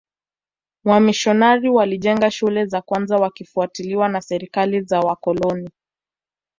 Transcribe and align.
Wamisionari 0.85 1.69
walijenga 1.69 2.31
shule 2.31 2.65
za 2.65 2.81
kwanza 2.81 3.15
wakifuatiliwa 3.15 4.09
na 4.09 4.21
serikali 4.21 4.81
za 4.81 4.99
wakoloni 4.99 5.69